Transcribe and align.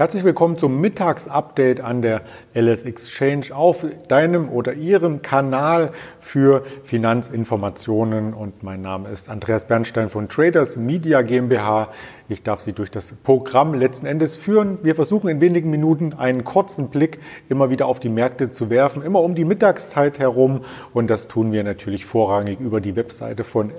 Herzlich 0.00 0.24
willkommen 0.24 0.56
zum 0.56 0.80
Mittagsupdate 0.80 1.82
an 1.82 2.00
der 2.00 2.22
LS 2.54 2.84
Exchange 2.84 3.54
auf 3.54 3.84
deinem 4.08 4.48
oder 4.48 4.72
ihrem 4.72 5.20
Kanal 5.20 5.92
für 6.20 6.64
Finanzinformationen. 6.84 8.32
Und 8.32 8.62
mein 8.62 8.80
Name 8.80 9.10
ist 9.10 9.28
Andreas 9.28 9.66
Bernstein 9.66 10.08
von 10.08 10.30
Traders 10.30 10.78
Media 10.78 11.20
GmbH. 11.20 11.90
Ich 12.30 12.42
darf 12.42 12.62
Sie 12.62 12.72
durch 12.72 12.90
das 12.90 13.12
Programm 13.12 13.74
letzten 13.74 14.06
Endes 14.06 14.38
führen. 14.38 14.78
Wir 14.82 14.94
versuchen 14.94 15.28
in 15.28 15.42
wenigen 15.42 15.68
Minuten 15.68 16.14
einen 16.14 16.44
kurzen 16.44 16.88
Blick 16.88 17.18
immer 17.50 17.68
wieder 17.68 17.84
auf 17.84 18.00
die 18.00 18.08
Märkte 18.08 18.50
zu 18.50 18.70
werfen, 18.70 19.02
immer 19.02 19.20
um 19.20 19.34
die 19.34 19.44
Mittagszeit 19.44 20.18
herum. 20.18 20.62
Und 20.94 21.10
das 21.10 21.28
tun 21.28 21.52
wir 21.52 21.62
natürlich 21.62 22.06
vorrangig 22.06 22.58
über 22.58 22.80
die 22.80 22.96
Webseite 22.96 23.44
von 23.44 23.70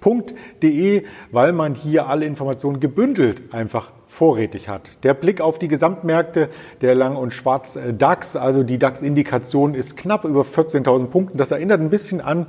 ls-x.de, 0.00 1.04
weil 1.30 1.52
man 1.52 1.74
hier 1.74 2.08
alle 2.08 2.26
Informationen 2.26 2.80
gebündelt 2.80 3.52
einfach 3.52 3.92
vorrätig 4.06 4.68
hat. 4.68 5.04
Der 5.04 5.14
Blick 5.14 5.40
auf 5.40 5.58
die 5.58 5.68
Gesamtmärkte, 5.68 6.48
der 6.80 6.94
Lang- 6.94 7.16
und 7.16 7.32
Schwarz-DAX, 7.32 8.36
also 8.36 8.62
die 8.62 8.78
DAX-Indikation 8.78 9.74
ist 9.74 9.96
knapp 9.96 10.24
über 10.24 10.42
14.000 10.42 11.06
Punkten. 11.06 11.38
Das 11.38 11.50
erinnert 11.50 11.80
ein 11.80 11.90
bisschen 11.90 12.20
an 12.20 12.46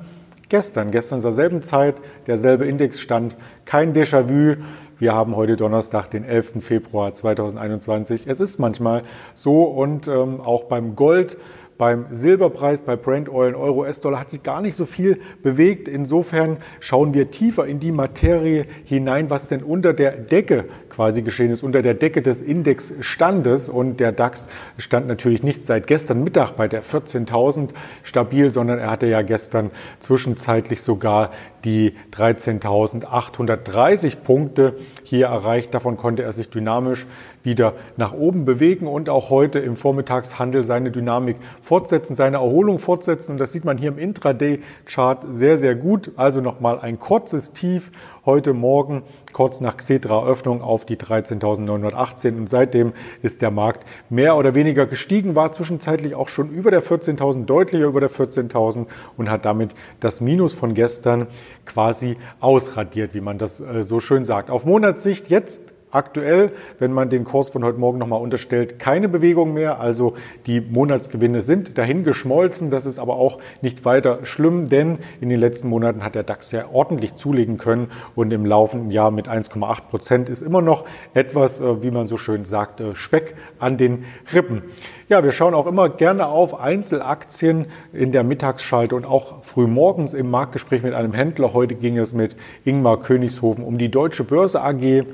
gestern. 0.48 0.91
Gestern 0.91 1.21
zur 1.21 1.31
selben 1.31 1.62
Zeit, 1.62 1.95
derselbe 2.27 2.66
Index 2.66 2.99
stand, 2.99 3.38
kein 3.66 3.93
Déjà-vu. 3.93 4.57
Wir 4.98 5.13
haben 5.13 5.35
heute 5.37 5.55
Donnerstag, 5.55 6.09
den 6.09 6.26
11. 6.26 6.62
Februar 6.62 7.13
2021. 7.13 8.27
Es 8.27 8.41
ist 8.41 8.59
manchmal 8.59 9.04
so 9.34 9.63
und 9.63 10.09
ähm, 10.09 10.41
auch 10.41 10.65
beim 10.65 10.96
Gold 10.98 11.37
beim 11.80 12.05
Silberpreis, 12.12 12.82
bei 12.82 12.96
Brent 12.98 13.30
Oil 13.30 13.55
Euro 13.55 13.84
US-Dollar 13.84 14.20
hat 14.20 14.30
sich 14.30 14.44
gar 14.44 14.62
nicht 14.62 14.76
so 14.76 14.85
viel 14.85 15.22
bewegt. 15.41 15.88
Insofern 15.88 16.58
schauen 16.82 17.13
wir 17.13 17.32
tiefer 17.32 17.66
in 17.66 17.80
die 17.80 17.94
Materie 17.94 18.66
hinein, 18.84 19.30
was 19.30 19.48
denn 19.48 19.63
unter 19.63 19.94
der 19.94 20.12
Decke 20.12 20.66
quasi 20.90 21.21
geschehen 21.21 21.52
ist, 21.52 21.63
unter 21.63 21.82
der 21.82 21.94
Decke 21.94 22.21
des 22.21 22.41
Indexstandes. 22.41 23.70
Und 23.70 24.02
der 24.02 24.12
DAX 24.12 24.49
stand 24.77 25.08
natürlich 25.08 25.41
nicht 25.41 25.63
seit 25.63 25.88
gestern 25.88 26.21
Mittag 26.21 26.58
bei 26.58 26.68
der 26.68 26.84
14.000 26.84 27.70
stabil, 28.04 28.52
sondern 28.52 28.80
er 28.80 28.91
hatte 28.91 29.08
ja 29.08 29.21
gestern 29.21 29.71
zwischenzeitlich 30.02 30.82
sogar 30.82 31.32
die 31.64 31.93
13.830 32.12 34.18
Punkte 34.18 34.76
hier 35.04 35.27
erreicht. 35.27 35.74
Davon 35.74 35.96
konnte 35.96 36.24
er 36.24 36.34
sich 36.34 36.49
dynamisch 36.49 37.05
wieder 37.43 37.73
nach 37.98 38.13
oben 38.13 38.45
bewegen 38.45 38.87
und 38.87 39.09
auch 39.09 39.29
heute 39.29 39.59
im 39.59 39.76
Vormittagshandel 39.76 40.63
seine 40.63 40.91
Dynamik 40.91 41.37
fortsetzen, 41.62 42.15
seine 42.15 42.37
Erholung 42.37 42.79
fortsetzen. 42.79 43.34
Und 43.34 43.37
das 43.37 43.54
sieht 43.54 43.65
man 43.65 43.77
hier 43.77 43.90
im 43.90 43.98
Intraday-Chart 43.98 45.26
sehr, 45.31 45.57
sehr 45.57 45.76
gut. 45.76 46.12
Also 46.15 46.41
nochmal 46.41 46.79
ein 46.79 46.99
kurzes 46.99 47.54
Tief 47.54 47.91
heute 48.26 48.54
Morgen 48.54 49.04
kurz 49.34 49.62
nach 49.62 49.77
Xetra-Öffnung 49.77 50.62
auf 50.62 50.85
die 50.85 50.98
13.918 50.98 52.37
und 52.37 52.49
seitdem 52.49 52.93
ist 53.21 53.41
der 53.41 53.51
Markt 53.51 53.85
mehr 54.09 54.37
oder 54.37 54.55
weniger 54.55 54.85
gestiegen, 54.85 55.35
war 55.35 55.51
zwischenzeitlich 55.51 56.15
auch 56.15 56.27
schon 56.27 56.49
über 56.49 56.71
der 56.71 56.84
14.000, 56.84 57.46
deutlicher 57.46 57.85
über 57.85 57.99
der 57.99 58.12
14.000 58.12 58.87
und 59.18 59.29
hat 59.29 59.46
damit 59.46 59.71
das 59.99 60.21
Minus 60.21 60.53
von 60.53 60.74
gestern 60.74 61.27
quasi 61.65 62.18
ausradiert, 62.40 63.13
wie 63.13 63.21
man 63.21 63.37
das 63.37 63.59
äh, 63.59 63.84
so 63.84 63.99
schön 63.99 64.24
sagt. 64.24 64.50
Auf 64.50 64.66
Monatssicht 64.66 65.29
jetzt 65.29 65.74
Aktuell, 65.91 66.51
wenn 66.78 66.94
man 66.94 67.09
den 67.09 67.23
Kurs 67.23 67.50
von 67.50 67.63
heute 67.63 67.79
Morgen 67.79 67.97
nochmal 67.97 68.22
unterstellt, 68.22 68.78
keine 68.78 69.09
Bewegung 69.09 69.53
mehr. 69.53 69.80
Also 69.80 70.14
die 70.46 70.62
Monatsgewinne 70.62 71.41
sind 71.41 71.80
dahin 71.80 72.03
geschmolzen. 72.03 72.69
Das 72.69 72.86
ist 72.86 73.00
aber 73.00 73.16
auch 73.16 73.40
nicht 73.64 73.86
weiter 73.86 74.19
schlimm, 74.24 74.69
denn 74.69 75.00
in 75.19 75.30
den 75.30 75.40
letzten 75.40 75.68
Monaten 75.68 76.03
hat 76.03 76.14
der 76.14 76.22
DAX 76.22 76.52
ja 76.52 76.66
ordentlich 76.72 77.16
zulegen 77.16 77.58
können 77.58 77.88
und 78.14 78.31
im 78.31 78.46
laufenden 78.46 78.91
Jahr 78.91 79.09
mit 79.09 79.28
1,8 79.28 79.88
Prozent 79.90 80.30
ist 80.30 80.44
immer 80.44 80.62
noch 80.62 80.86
etwas, 81.16 81.59
äh, 81.59 81.81
wie 81.81 81.90
man 81.90 82.06
so 82.06 82.18
schön 82.18 82.46
sagt, 82.46 82.81
äh, 82.81 82.94
Speck 82.94 83.35
an 83.58 83.78
den 83.78 84.06
Rippen. 84.31 84.62
Ja, 85.08 85.24
wir 85.24 85.31
schauen 85.31 85.56
auch 85.56 85.66
immer 85.66 85.90
gerne 85.90 86.28
auf 86.28 86.59
Einzelaktien 86.59 87.66
in 87.94 88.12
der 88.12 88.24
Mittagsschalte 88.24 88.96
und 88.96 89.06
auch 89.06 89.44
früh 89.44 89.66
morgens 89.66 90.14
im 90.14 90.30
Marktgespräch 90.30 90.84
mit 90.84 90.94
einem 90.94 91.14
Händler. 91.14 91.53
Heute 91.53 91.74
ging 91.74 91.97
es 91.97 92.14
mit 92.14 92.35
Ingmar 92.64 93.00
Königshofen 93.00 93.64
um 93.64 93.80
die 93.80 93.90
Deutsche 93.90 94.24
Börse 94.24 94.62
AG 94.62 95.06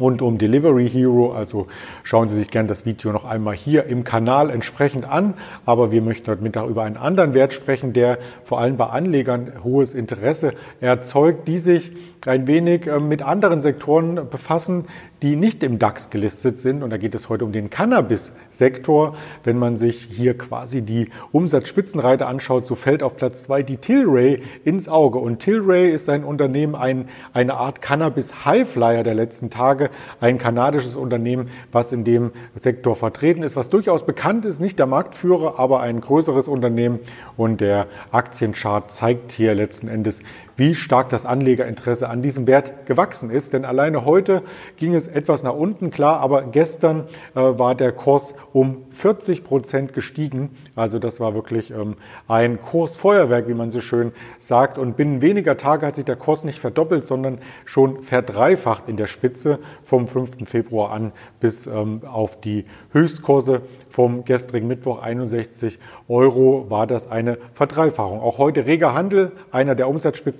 rund 0.00 0.22
um 0.22 0.38
Delivery 0.38 0.88
Hero. 0.88 1.32
Also 1.32 1.66
schauen 2.02 2.28
Sie 2.28 2.36
sich 2.36 2.50
gerne 2.50 2.68
das 2.68 2.86
Video 2.86 3.12
noch 3.12 3.24
einmal 3.24 3.54
hier 3.54 3.84
im 3.84 4.04
Kanal 4.04 4.50
entsprechend 4.50 5.04
an. 5.04 5.34
Aber 5.64 5.92
wir 5.92 6.02
möchten 6.02 6.30
heute 6.30 6.42
Mittag 6.42 6.68
über 6.68 6.82
einen 6.82 6.96
anderen 6.96 7.34
Wert 7.34 7.52
sprechen, 7.52 7.92
der 7.92 8.18
vor 8.42 8.60
allem 8.60 8.76
bei 8.76 8.86
Anlegern 8.86 9.52
hohes 9.64 9.94
Interesse 9.94 10.52
erzeugt, 10.80 11.48
die 11.48 11.58
sich 11.58 11.92
ein 12.26 12.46
wenig 12.46 12.86
äh, 12.86 12.98
mit 12.98 13.22
anderen 13.22 13.60
Sektoren 13.60 14.28
befassen, 14.28 14.86
die 15.22 15.36
nicht 15.36 15.62
im 15.62 15.78
DAX 15.78 16.10
gelistet 16.10 16.58
sind. 16.58 16.82
Und 16.82 16.90
da 16.90 16.96
geht 16.96 17.14
es 17.14 17.28
heute 17.28 17.44
um 17.44 17.52
den 17.52 17.70
Cannabis-Sektor. 17.70 19.16
Wenn 19.44 19.58
man 19.58 19.76
sich 19.76 20.08
hier 20.10 20.36
quasi 20.36 20.82
die 20.82 21.08
Umsatzspitzenreite 21.32 22.26
anschaut, 22.26 22.66
so 22.66 22.74
fällt 22.74 23.02
auf 23.02 23.16
Platz 23.16 23.44
zwei 23.44 23.62
die 23.62 23.78
Tilray 23.78 24.42
ins 24.64 24.88
Auge. 24.88 25.18
Und 25.18 25.38
Tilray 25.40 25.90
ist 25.90 26.08
ein 26.08 26.24
Unternehmen, 26.24 26.74
ein, 26.74 27.08
eine 27.32 27.54
Art 27.54 27.80
Cannabis-Highflyer 27.80 29.02
der 29.02 29.14
letzten 29.14 29.50
Tage, 29.50 29.90
ein 30.20 30.38
kanadisches 30.38 30.94
Unternehmen, 30.94 31.48
was 31.72 31.92
in 31.92 32.04
dem 32.04 32.32
Sektor 32.54 32.96
vertreten 32.96 33.42
ist, 33.42 33.56
was 33.56 33.70
durchaus 33.70 34.04
bekannt 34.04 34.44
ist, 34.44 34.60
nicht 34.60 34.78
der 34.78 34.86
Marktführer, 34.86 35.58
aber 35.58 35.80
ein 35.80 36.00
größeres 36.00 36.48
Unternehmen. 36.48 37.00
Und 37.36 37.60
der 37.60 37.86
Aktienchart 38.10 38.92
zeigt 38.92 39.32
hier 39.32 39.54
letzten 39.54 39.88
Endes, 39.88 40.22
wie 40.56 40.74
stark 40.74 41.08
das 41.10 41.26
Anlegerinteresse 41.26 42.08
an 42.08 42.22
diesem 42.22 42.46
Wert 42.46 42.86
gewachsen 42.86 43.30
ist. 43.30 43.52
Denn 43.52 43.64
alleine 43.64 44.04
heute 44.04 44.42
ging 44.76 44.94
es 44.94 45.06
etwas 45.06 45.42
nach 45.42 45.54
unten, 45.54 45.90
klar, 45.90 46.20
aber 46.20 46.42
gestern 46.42 47.04
äh, 47.34 47.40
war 47.40 47.74
der 47.74 47.92
Kurs 47.92 48.34
um 48.52 48.84
40 48.90 49.44
Prozent 49.44 49.92
gestiegen. 49.92 50.50
Also 50.74 50.98
das 50.98 51.20
war 51.20 51.34
wirklich 51.34 51.70
ähm, 51.70 51.96
ein 52.28 52.60
Kursfeuerwerk, 52.60 53.48
wie 53.48 53.54
man 53.54 53.70
so 53.70 53.80
schön 53.80 54.12
sagt. 54.38 54.78
Und 54.78 54.96
binnen 54.96 55.22
weniger 55.22 55.56
Tage 55.56 55.86
hat 55.86 55.96
sich 55.96 56.04
der 56.04 56.16
Kurs 56.16 56.44
nicht 56.44 56.58
verdoppelt, 56.58 57.04
sondern 57.04 57.38
schon 57.64 58.02
verdreifacht 58.02 58.88
in 58.88 58.96
der 58.96 59.06
Spitze 59.06 59.58
vom 59.84 60.06
5. 60.06 60.48
Februar 60.48 60.92
an 60.92 61.12
bis 61.40 61.66
ähm, 61.66 62.00
auf 62.06 62.40
die 62.40 62.64
Höchstkurse 62.92 63.62
vom 63.88 64.24
gestrigen 64.24 64.68
Mittwoch 64.68 65.02
61 65.02 65.78
Euro 66.08 66.66
war 66.68 66.86
das 66.86 67.10
eine 67.10 67.38
Verdreifachung. 67.54 68.20
Auch 68.20 68.38
heute 68.38 68.66
reger 68.66 68.94
Handel, 68.94 69.32
einer 69.50 69.74
der 69.74 69.88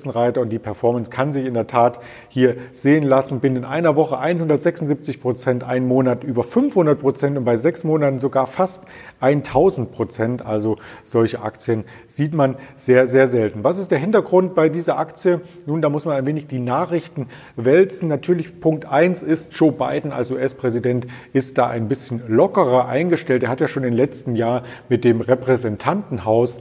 Umsatzspitzenreiter 0.06 0.40
und 0.40 0.50
die 0.50 0.58
Performance 0.58 1.10
kann 1.10 1.32
sich 1.32 1.44
in 1.46 1.54
der 1.54 1.66
Tat 1.66 2.00
hier 2.28 2.56
sehen 2.72 3.04
lassen. 3.04 3.40
Binnen 3.40 3.64
einer 3.64 3.96
Woche 3.96 4.18
176 4.18 5.20
Prozent, 5.20 5.64
ein 5.64 5.86
Monat 5.86 6.24
über 6.24 6.42
500 6.42 6.98
Prozent 6.98 7.36
und 7.36 7.44
bei 7.44 7.56
sechs 7.56 7.84
Monaten 7.84 8.18
sogar 8.18 8.46
fast 8.46 8.84
1000 9.20 9.92
Prozent. 9.92 10.44
Also 10.44 10.76
solche 11.04 11.42
Aktien 11.42 11.84
sieht 12.06 12.34
man 12.34 12.56
sehr, 12.76 13.06
sehr 13.06 13.26
selten. 13.26 13.64
Was 13.64 13.78
ist 13.78 13.90
der 13.90 13.98
Hintergrund 13.98 14.54
bei 14.54 14.68
dieser 14.68 14.98
Aktie? 14.98 15.40
Nun, 15.66 15.82
da 15.82 15.88
muss 15.88 16.04
man 16.04 16.16
ein 16.16 16.26
wenig 16.26 16.46
die 16.46 16.60
Nachrichten 16.60 17.28
wälzen. 17.56 18.08
Natürlich 18.08 18.60
Punkt 18.60 18.86
eins 18.86 19.22
ist, 19.22 19.54
Joe 19.54 19.72
Biden 19.72 20.12
als 20.12 20.30
US-Präsident 20.30 21.06
ist 21.32 21.58
da 21.58 21.66
ein 21.66 21.88
bisschen 21.88 22.22
lockerer 22.28 22.88
eingestellt. 22.88 23.42
Er 23.42 23.48
hat 23.48 23.60
ja 23.60 23.68
schon 23.68 23.84
im 23.84 23.94
letzten 23.94 24.36
Jahr 24.36 24.62
mit 24.88 25.04
dem 25.04 25.20
Repräsentantenhaus 25.20 26.60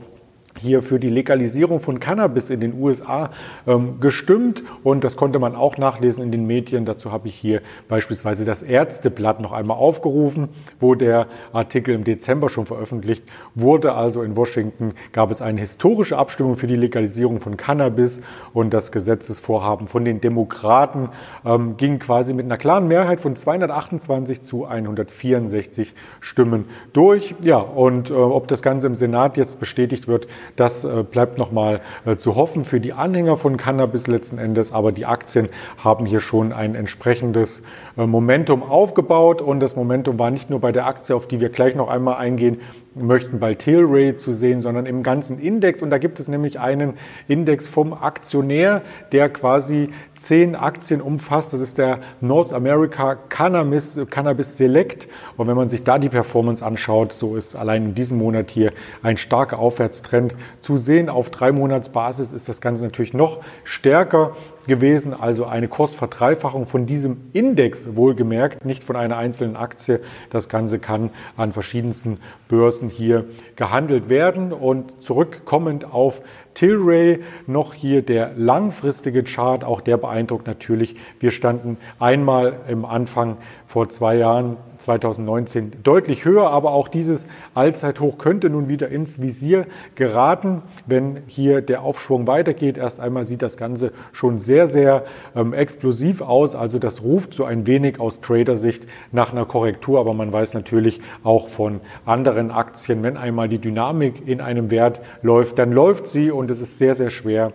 hier 0.59 0.81
für 0.81 0.99
die 0.99 1.09
Legalisierung 1.09 1.79
von 1.79 1.99
Cannabis 1.99 2.49
in 2.49 2.59
den 2.59 2.79
USA 2.79 3.29
ähm, 3.67 3.99
gestimmt 3.99 4.63
und 4.83 5.03
das 5.03 5.15
konnte 5.15 5.39
man 5.39 5.55
auch 5.55 5.77
nachlesen 5.77 6.23
in 6.23 6.31
den 6.31 6.45
Medien. 6.47 6.85
Dazu 6.85 7.11
habe 7.11 7.27
ich 7.27 7.35
hier 7.35 7.61
beispielsweise 7.87 8.45
das 8.45 8.63
Ärzteblatt 8.63 9.39
noch 9.39 9.51
einmal 9.51 9.77
aufgerufen, 9.77 10.49
wo 10.79 10.95
der 10.95 11.27
Artikel 11.53 11.93
im 11.93 12.03
Dezember 12.03 12.49
schon 12.49 12.65
veröffentlicht 12.65 13.23
wurde. 13.53 13.93
Also 13.93 14.23
in 14.23 14.35
Washington 14.35 14.93
gab 15.11 15.31
es 15.31 15.41
eine 15.41 15.59
historische 15.59 16.17
Abstimmung 16.17 16.55
für 16.55 16.67
die 16.67 16.75
Legalisierung 16.75 17.39
von 17.39 17.57
Cannabis 17.57 18.21
und 18.53 18.73
das 18.73 18.91
Gesetzesvorhaben 18.91 19.87
von 19.87 20.05
den 20.05 20.21
Demokraten 20.21 21.09
ähm, 21.45 21.77
ging 21.77 21.99
quasi 21.99 22.33
mit 22.33 22.45
einer 22.45 22.57
klaren 22.57 22.87
Mehrheit 22.87 23.19
von 23.19 23.35
228 23.35 24.41
zu 24.41 24.65
164 24.65 25.93
Stimmen 26.19 26.65
durch. 26.93 27.35
Ja, 27.43 27.57
und 27.57 28.09
äh, 28.09 28.13
ob 28.13 28.47
das 28.47 28.61
Ganze 28.61 28.87
im 28.87 28.95
Senat 28.95 29.37
jetzt 29.37 29.59
bestätigt 29.59 30.07
wird, 30.07 30.27
das 30.55 30.85
äh, 30.85 31.03
bleibt 31.03 31.37
nochmal 31.37 31.81
äh, 32.05 32.15
zu 32.15 32.35
hoffen 32.35 32.63
für 32.63 32.79
die 32.79 32.93
Anhänger 32.93 33.37
von 33.37 33.57
Cannabis 33.57 34.07
letzten 34.07 34.37
Endes. 34.37 34.71
Aber 34.71 34.91
die 34.91 35.05
Aktien 35.05 35.49
haben 35.83 36.05
hier 36.05 36.19
schon 36.19 36.53
ein 36.53 36.75
entsprechendes 36.75 37.63
äh, 37.97 38.05
Momentum 38.05 38.63
aufgebaut. 38.63 39.41
Und 39.41 39.59
das 39.59 39.75
Momentum 39.75 40.17
war 40.17 40.31
nicht 40.31 40.49
nur 40.49 40.59
bei 40.59 40.71
der 40.71 40.87
Aktie, 40.87 41.15
auf 41.15 41.27
die 41.27 41.41
wir 41.41 41.49
gleich 41.49 41.75
noch 41.75 41.89
einmal 41.89 42.15
eingehen, 42.15 42.61
möchten 42.95 43.39
bei 43.39 43.53
Tilray 43.55 44.15
zu 44.15 44.33
sehen, 44.33 44.61
sondern 44.61 44.85
im 44.85 45.03
ganzen 45.03 45.39
Index. 45.39 45.81
Und 45.81 45.89
da 45.89 45.97
gibt 45.97 46.19
es 46.19 46.27
nämlich 46.27 46.59
einen 46.59 46.93
Index 47.27 47.67
vom 47.67 47.93
Aktionär, 47.93 48.81
der 49.11 49.29
quasi 49.29 49.89
zehn 50.15 50.55
Aktien 50.55 51.01
umfasst. 51.01 51.53
Das 51.53 51.59
ist 51.59 51.77
der 51.77 51.99
North 52.21 52.53
America 52.53 53.15
Cannabis, 53.29 53.99
Cannabis 54.09 54.57
Select. 54.57 55.07
Und 55.35 55.47
wenn 55.47 55.57
man 55.57 55.69
sich 55.69 55.83
da 55.83 55.99
die 55.99 56.09
Performance 56.09 56.65
anschaut, 56.65 57.11
so 57.11 57.35
ist 57.35 57.55
allein 57.55 57.85
in 57.85 57.95
diesem 57.95 58.17
Monat 58.17 58.49
hier 58.49 58.71
ein 59.03 59.17
starker 59.17 59.59
Aufwärtstrend 59.59 60.35
zu 60.61 60.77
sehen. 60.77 61.09
Auf 61.09 61.29
drei 61.29 61.51
Monatsbasis 61.51 62.31
ist 62.31 62.47
das 62.47 62.61
Ganze 62.61 62.85
natürlich 62.85 63.13
noch 63.13 63.41
stärker 63.63 64.35
gewesen, 64.67 65.13
also 65.13 65.45
eine 65.45 65.67
Kursverdreifachung 65.67 66.65
von 66.67 66.85
diesem 66.85 67.29
Index 67.33 67.95
wohlgemerkt, 67.95 68.65
nicht 68.65 68.83
von 68.83 68.95
einer 68.95 69.17
einzelnen 69.17 69.55
Aktie. 69.55 70.01
Das 70.29 70.49
Ganze 70.49 70.79
kann 70.79 71.09
an 71.37 71.51
verschiedensten 71.51 72.19
Börsen 72.47 72.89
hier 72.89 73.25
gehandelt 73.55 74.09
werden 74.09 74.53
und 74.53 75.01
zurückkommend 75.01 75.85
auf 75.85 76.21
Tilray 76.53 77.19
noch 77.47 77.73
hier 77.73 78.01
der 78.01 78.31
langfristige 78.35 79.23
Chart, 79.23 79.63
auch 79.63 79.81
der 79.81 79.97
beeindruckt 79.97 80.47
natürlich. 80.47 80.95
Wir 81.19 81.31
standen 81.31 81.77
einmal 81.99 82.59
im 82.67 82.85
Anfang 82.85 83.37
vor 83.67 83.89
zwei 83.89 84.15
Jahren 84.15 84.57
2019 84.77 85.83
deutlich 85.83 86.25
höher, 86.25 86.49
aber 86.49 86.71
auch 86.71 86.87
dieses 86.87 87.27
Allzeithoch 87.53 88.17
könnte 88.17 88.49
nun 88.49 88.69
wieder 88.69 88.89
ins 88.89 89.21
Visier 89.21 89.65
geraten, 89.95 90.61
wenn 90.85 91.23
hier 91.27 91.61
der 91.61 91.81
Aufschwung 91.81 92.27
weitergeht. 92.27 92.77
Erst 92.77 92.99
einmal 92.99 93.25
sieht 93.25 93.41
das 93.41 93.57
Ganze 93.57 93.91
schon 94.11 94.39
sehr, 94.39 94.67
sehr 94.67 95.03
ähm, 95.35 95.53
explosiv 95.53 96.21
aus. 96.21 96.55
Also 96.55 96.79
das 96.79 97.03
ruft 97.03 97.33
so 97.33 97.45
ein 97.45 97.67
wenig 97.67 97.99
aus 97.99 98.21
Trader-Sicht 98.21 98.87
nach 99.11 99.31
einer 99.31 99.45
Korrektur, 99.45 99.99
aber 99.99 100.13
man 100.13 100.31
weiß 100.31 100.53
natürlich 100.53 101.01
auch 101.23 101.47
von 101.47 101.81
anderen 102.05 102.51
Aktien, 102.51 103.03
wenn 103.03 103.17
einmal 103.17 103.49
die 103.49 103.59
Dynamik 103.59 104.27
in 104.27 104.41
einem 104.41 104.71
Wert 104.71 105.01
läuft, 105.21 105.59
dann 105.59 105.71
läuft 105.71 106.07
sie 106.07 106.31
und 106.31 106.51
es 106.51 106.61
ist 106.61 106.77
sehr, 106.77 106.95
sehr 106.95 107.09
schwer, 107.09 107.51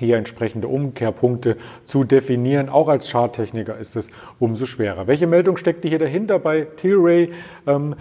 hier 0.00 0.16
entsprechende 0.16 0.66
Umkehrpunkte 0.66 1.56
zu 1.84 2.04
definieren. 2.04 2.68
Auch 2.68 2.88
als 2.88 3.10
Charttechniker 3.10 3.78
ist 3.78 3.96
es 3.96 4.08
umso 4.38 4.66
schwerer. 4.66 5.06
Welche 5.06 5.26
Meldung 5.26 5.56
steckte 5.56 5.88
hier 5.88 5.98
dahinter 5.98 6.38
bei 6.38 6.62
Tilray? 6.76 7.30
Ähm, 7.66 7.94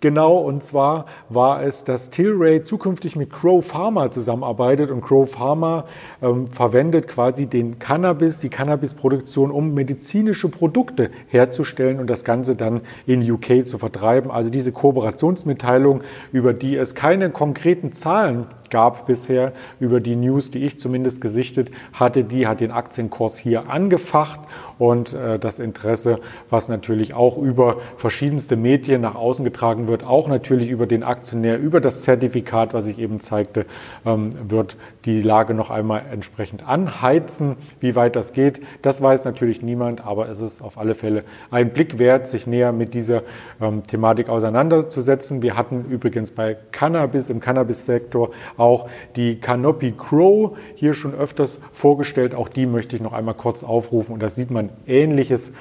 Genau, 0.00 0.36
und 0.36 0.62
zwar 0.62 1.06
war 1.30 1.62
es, 1.62 1.82
dass 1.82 2.10
Tilray 2.10 2.60
zukünftig 2.60 3.16
mit 3.16 3.32
Crow 3.32 3.64
Pharma 3.64 4.10
zusammenarbeitet 4.10 4.90
und 4.90 5.00
Crow 5.00 5.28
Pharma 5.28 5.86
ähm, 6.20 6.48
verwendet 6.48 7.08
quasi 7.08 7.46
den 7.46 7.78
Cannabis, 7.78 8.38
die 8.38 8.50
Cannabisproduktion, 8.50 9.50
um 9.50 9.72
medizinische 9.72 10.50
Produkte 10.50 11.10
herzustellen 11.28 11.98
und 11.98 12.10
das 12.10 12.24
Ganze 12.24 12.56
dann 12.56 12.82
in 13.06 13.28
UK 13.28 13.66
zu 13.66 13.78
vertreiben. 13.78 14.30
Also 14.30 14.50
diese 14.50 14.70
Kooperationsmitteilung, 14.70 16.02
über 16.30 16.52
die 16.52 16.76
es 16.76 16.94
keine 16.94 17.30
konkreten 17.30 17.92
Zahlen 17.92 18.46
gab 18.70 19.06
bisher, 19.06 19.52
über 19.80 20.00
die 20.00 20.16
News, 20.16 20.50
die 20.50 20.64
ich 20.64 20.78
zumindest 20.78 21.20
gesichtet 21.20 21.70
hatte, 21.92 22.24
die 22.24 22.46
hat 22.46 22.60
den 22.60 22.70
Aktienkurs 22.70 23.38
hier 23.38 23.70
angefacht 23.70 24.40
und 24.78 25.12
äh, 25.12 25.38
das 25.38 25.58
Interesse, 25.58 26.20
was 26.50 26.68
natürlich 26.68 27.14
auch 27.14 27.38
über 27.38 27.78
verschiedenste 27.96 28.56
Medien 28.56 29.00
nach 29.00 29.14
außen 29.14 29.44
getragen 29.44 29.88
wird, 29.88 30.04
auch 30.04 30.28
natürlich 30.28 30.68
über 30.68 30.86
den 30.86 31.02
Aktionär, 31.02 31.58
über 31.58 31.80
das 31.80 32.02
Zertifikat, 32.02 32.74
was 32.74 32.86
ich 32.86 32.98
eben 32.98 33.20
zeigte, 33.20 33.66
ähm, 34.04 34.34
wird 34.48 34.76
die 35.04 35.22
Lage 35.22 35.54
noch 35.54 35.70
einmal 35.70 36.02
entsprechend 36.12 36.68
anheizen. 36.68 37.56
Wie 37.80 37.96
weit 37.96 38.16
das 38.16 38.32
geht, 38.32 38.60
das 38.82 39.00
weiß 39.00 39.24
natürlich 39.24 39.62
niemand, 39.62 40.04
aber 40.04 40.28
es 40.28 40.40
ist 40.40 40.60
auf 40.60 40.78
alle 40.78 40.94
Fälle 40.94 41.24
ein 41.50 41.72
Blick 41.72 41.98
wert, 41.98 42.28
sich 42.28 42.46
näher 42.46 42.72
mit 42.72 42.94
dieser 42.94 43.22
ähm, 43.60 43.82
Thematik 43.86 44.28
auseinanderzusetzen. 44.28 45.42
Wir 45.42 45.56
hatten 45.56 45.86
übrigens 45.88 46.32
bei 46.32 46.56
Cannabis 46.72 47.30
im 47.30 47.40
Cannabis-Sektor 47.40 48.30
auch 48.56 48.88
die 49.16 49.36
Canopy 49.40 49.92
Crow 49.92 50.56
hier 50.74 50.94
schon 50.94 51.14
öfters 51.14 51.60
vorgestellt. 51.72 52.34
Auch 52.34 52.48
die 52.48 52.66
möchte 52.66 52.96
ich 52.96 53.02
noch 53.02 53.12
einmal 53.12 53.34
kurz 53.34 53.64
aufrufen 53.64 54.12
und 54.12 54.22
da 54.22 54.28
sieht 54.28 54.50
man 54.50 54.70
ähnliches 54.86 55.52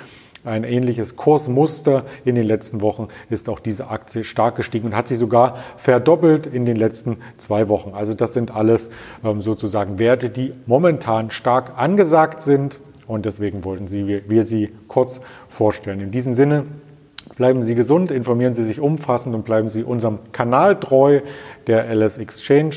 ein 0.45 0.63
ähnliches 0.63 1.15
Kursmuster 1.15 2.05
in 2.23 2.35
den 2.35 2.45
letzten 2.45 2.81
Wochen 2.81 3.07
ist 3.31 3.49
auch 3.49 3.59
diese 3.59 3.89
Aktie 3.89 4.23
stark 4.23 4.55
gestiegen 4.55 4.85
und 4.85 4.95
hat 4.95 5.07
sich 5.07 5.17
sogar 5.17 5.57
verdoppelt 5.75 6.45
in 6.45 6.65
den 6.65 6.77
letzten 6.77 7.17
zwei 7.37 7.67
Wochen. 7.67 7.93
Also 7.95 8.13
das 8.13 8.33
sind 8.33 8.51
alles 8.51 8.91
ähm, 9.23 9.41
sozusagen 9.41 9.97
Werte, 9.97 10.29
die 10.29 10.53
momentan 10.67 11.31
stark 11.31 11.73
angesagt 11.77 12.41
sind 12.41 12.79
und 13.07 13.25
deswegen 13.25 13.65
wollten 13.65 13.89
wir 13.89 14.43
sie 14.43 14.69
kurz 14.87 15.21
vorstellen. 15.49 15.99
In 15.99 16.11
diesem 16.11 16.35
Sinne 16.35 16.65
bleiben 17.35 17.63
Sie 17.63 17.75
gesund, 17.75 18.11
informieren 18.11 18.53
Sie 18.53 18.63
sich 18.63 18.79
umfassend 18.79 19.35
und 19.35 19.45
bleiben 19.45 19.69
Sie 19.69 19.83
unserem 19.83 20.19
Kanal 20.31 20.79
treu, 20.79 21.21
der 21.67 21.93
LS 21.93 22.17
Exchange. 22.17 22.75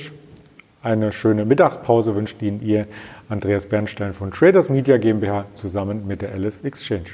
Eine 0.83 1.13
schöne 1.13 1.45
Mittagspause 1.45 2.15
wünscht 2.15 2.41
Ihnen 2.43 2.63
Ihr 2.63 2.87
Andreas 3.29 3.67
Bernstein 3.67 4.13
von 4.13 4.31
Traders 4.31 4.69
Media 4.69 4.97
GmbH 4.97 5.47
zusammen 5.55 6.07
mit 6.07 6.23
der 6.23 6.35
LS 6.37 6.63
Exchange. 6.63 7.11